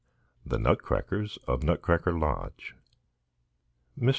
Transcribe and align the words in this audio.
THE 0.43 0.57
NUTCRACKERS 0.57 1.37
OF 1.47 1.61
NUTCRACKER 1.61 2.17
LODGE. 2.17 2.73
MR. 3.99 4.09